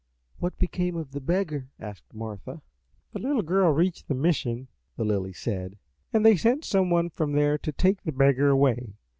[0.39, 2.63] "What became of the beggar?" asked Martha.
[3.11, 5.77] "The little girl reached the mission," the Lily said,
[6.11, 8.95] "and they sent some one from there to take the beggar away.